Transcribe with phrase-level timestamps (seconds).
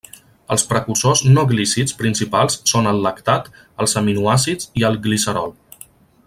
[0.53, 3.53] Els precursors no glícids principals són el lactat,
[3.85, 5.55] els aminoàcids i el glicerol.